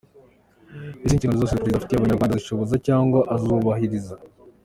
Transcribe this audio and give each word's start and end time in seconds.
-ese 0.73 1.13
inshingano 1.13 1.39
zose 1.41 1.53
Perezida 1.53 1.63
Kagame 1.71 1.77
afitiye 1.81 1.97
abanyarwanda 1.99 2.33
arazisohoza 2.33 2.75
cyangwa 2.87 3.19
arazubahiriza? 3.31 4.15